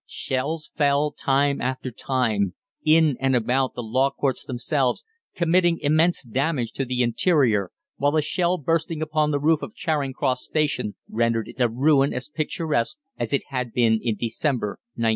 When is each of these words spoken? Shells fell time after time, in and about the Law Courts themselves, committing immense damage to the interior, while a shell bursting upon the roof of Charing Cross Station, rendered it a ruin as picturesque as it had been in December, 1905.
Shells 0.07 0.71
fell 0.73 1.11
time 1.11 1.61
after 1.61 1.91
time, 1.91 2.55
in 2.83 3.17
and 3.19 3.35
about 3.35 3.75
the 3.75 3.83
Law 3.83 4.09
Courts 4.09 4.43
themselves, 4.43 5.05
committing 5.35 5.77
immense 5.79 6.23
damage 6.23 6.71
to 6.71 6.85
the 6.85 7.03
interior, 7.03 7.69
while 7.97 8.15
a 8.17 8.21
shell 8.23 8.57
bursting 8.57 9.03
upon 9.03 9.29
the 9.29 9.39
roof 9.39 9.61
of 9.61 9.75
Charing 9.75 10.13
Cross 10.13 10.43
Station, 10.43 10.95
rendered 11.07 11.47
it 11.49 11.59
a 11.59 11.69
ruin 11.69 12.15
as 12.15 12.29
picturesque 12.29 12.97
as 13.19 13.31
it 13.31 13.43
had 13.49 13.73
been 13.73 13.99
in 14.01 14.15
December, 14.15 14.79
1905. 14.95 15.09